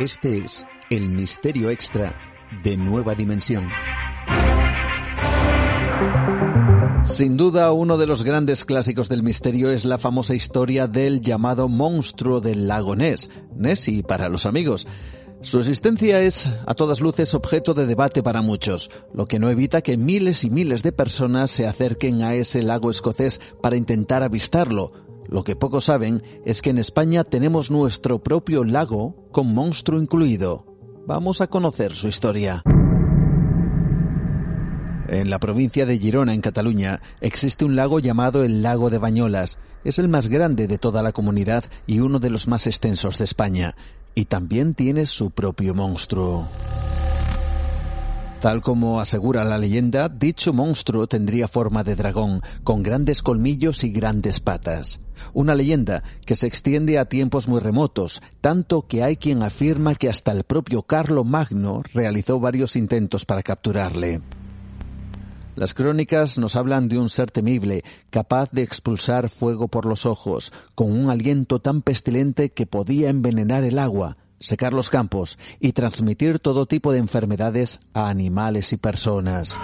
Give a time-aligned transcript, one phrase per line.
[0.00, 2.16] Este es el misterio extra
[2.64, 3.68] de Nueva Dimensión.
[7.04, 11.68] Sin duda, uno de los grandes clásicos del misterio es la famosa historia del llamado
[11.68, 14.86] monstruo del lago Ness, Nessie para los amigos.
[15.42, 19.82] Su existencia es, a todas luces, objeto de debate para muchos, lo que no evita
[19.82, 25.09] que miles y miles de personas se acerquen a ese lago escocés para intentar avistarlo.
[25.30, 30.66] Lo que pocos saben es que en España tenemos nuestro propio lago con monstruo incluido.
[31.06, 32.64] Vamos a conocer su historia.
[35.06, 39.58] En la provincia de Girona, en Cataluña, existe un lago llamado el Lago de Bañolas.
[39.84, 43.24] Es el más grande de toda la comunidad y uno de los más extensos de
[43.24, 43.76] España.
[44.16, 46.48] Y también tiene su propio monstruo.
[48.40, 53.90] Tal como asegura la leyenda, dicho monstruo tendría forma de dragón, con grandes colmillos y
[53.90, 54.98] grandes patas.
[55.34, 60.08] Una leyenda que se extiende a tiempos muy remotos, tanto que hay quien afirma que
[60.08, 64.22] hasta el propio Carlo Magno realizó varios intentos para capturarle.
[65.54, 70.50] Las crónicas nos hablan de un ser temible, capaz de expulsar fuego por los ojos,
[70.74, 76.40] con un aliento tan pestilente que podía envenenar el agua, secar los campos y transmitir
[76.40, 79.56] todo tipo de enfermedades a animales y personas.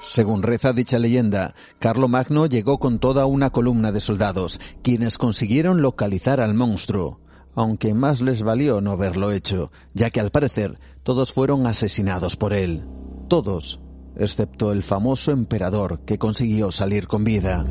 [0.00, 5.82] Según reza dicha leyenda, Carlo Magno llegó con toda una columna de soldados, quienes consiguieron
[5.82, 7.20] localizar al monstruo,
[7.54, 12.52] aunque más les valió no haberlo hecho, ya que al parecer todos fueron asesinados por
[12.54, 12.84] él
[13.32, 13.80] todos,
[14.14, 17.64] excepto el famoso emperador que consiguió salir con vida.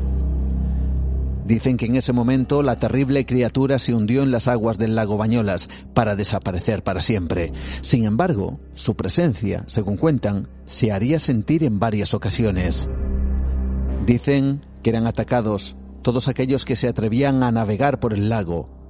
[1.44, 5.16] Dicen que en ese momento la terrible criatura se hundió en las aguas del lago
[5.16, 7.52] Bañolas para desaparecer para siempre.
[7.80, 12.88] Sin embargo, su presencia, según cuentan, se haría sentir en varias ocasiones.
[14.06, 18.82] Dicen que eran atacados todos aquellos que se atrevían a navegar por el lago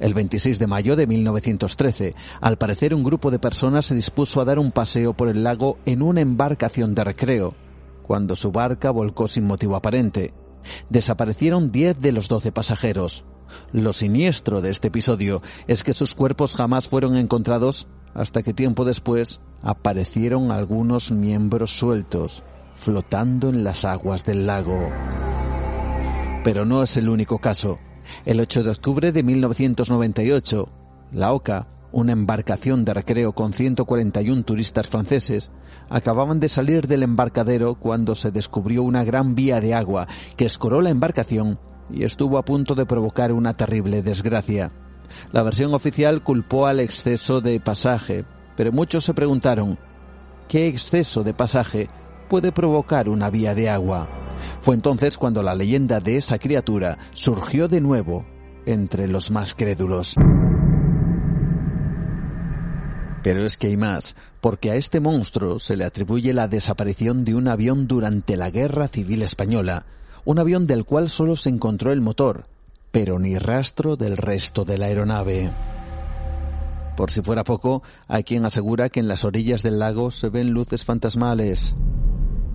[0.00, 4.44] el 26 de mayo de 1913, al parecer un grupo de personas se dispuso a
[4.44, 7.54] dar un paseo por el lago en una embarcación de recreo,
[8.02, 10.32] cuando su barca volcó sin motivo aparente.
[10.90, 13.24] Desaparecieron 10 de los 12 pasajeros.
[13.72, 18.84] Lo siniestro de este episodio es que sus cuerpos jamás fueron encontrados hasta que tiempo
[18.84, 22.42] después aparecieron algunos miembros sueltos,
[22.74, 24.90] flotando en las aguas del lago.
[26.44, 27.78] Pero no es el único caso.
[28.24, 30.68] El 8 de octubre de 1998,
[31.12, 35.50] la OCA, una embarcación de recreo con 141 turistas franceses,
[35.88, 40.80] acababan de salir del embarcadero cuando se descubrió una gran vía de agua que escoró
[40.80, 41.58] la embarcación
[41.90, 44.72] y estuvo a punto de provocar una terrible desgracia.
[45.32, 48.24] La versión oficial culpó al exceso de pasaje,
[48.56, 49.78] pero muchos se preguntaron,
[50.48, 51.88] ¿qué exceso de pasaje
[52.28, 54.08] puede provocar una vía de agua?
[54.60, 58.24] Fue entonces cuando la leyenda de esa criatura surgió de nuevo
[58.64, 60.16] entre los más crédulos.
[63.22, 67.34] Pero es que hay más, porque a este monstruo se le atribuye la desaparición de
[67.34, 69.86] un avión durante la Guerra Civil Española,
[70.24, 72.44] un avión del cual solo se encontró el motor,
[72.90, 75.50] pero ni rastro del resto de la aeronave.
[76.96, 80.50] Por si fuera poco, hay quien asegura que en las orillas del lago se ven
[80.50, 81.74] luces fantasmales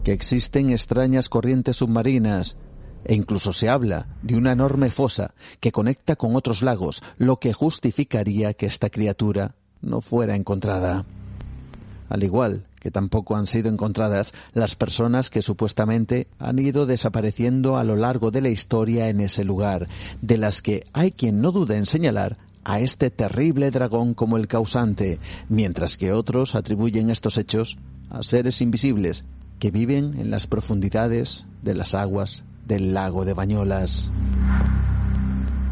[0.04, 2.56] que existen extrañas corrientes submarinas
[3.04, 7.52] e incluso se habla de una enorme fosa que conecta con otros lagos, lo que
[7.52, 9.56] justificaría que esta criatura
[9.88, 11.06] no fuera encontrada.
[12.10, 17.84] Al igual que tampoco han sido encontradas las personas que supuestamente han ido desapareciendo a
[17.84, 19.88] lo largo de la historia en ese lugar,
[20.22, 24.48] de las que hay quien no duda en señalar a este terrible dragón como el
[24.48, 27.78] causante, mientras que otros atribuyen estos hechos
[28.10, 29.24] a seres invisibles
[29.60, 34.12] que viven en las profundidades de las aguas del lago de Bañolas.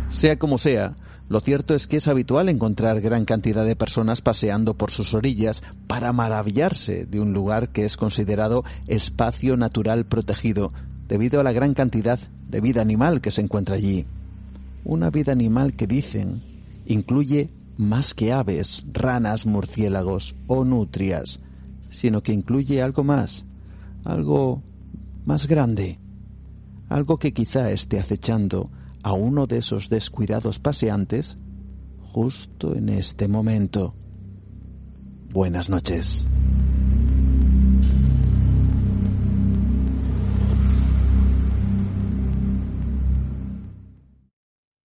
[0.10, 0.96] Sea como sea,
[1.28, 5.64] lo cierto es que es habitual encontrar gran cantidad de personas paseando por sus orillas
[5.88, 10.72] para maravillarse de un lugar que es considerado espacio natural protegido
[11.08, 12.20] debido a la gran cantidad
[12.50, 14.06] de vida animal que se encuentra allí.
[14.84, 16.44] Una vida animal que dicen
[16.86, 21.40] incluye más que aves, ranas, murciélagos o nutrias,
[21.90, 23.46] sino que incluye algo más,
[24.04, 24.62] algo
[25.26, 25.98] más grande,
[26.88, 28.70] algo que quizá esté acechando
[29.06, 31.38] a uno de esos descuidados paseantes
[32.02, 33.94] justo en este momento.
[35.32, 36.28] Buenas noches.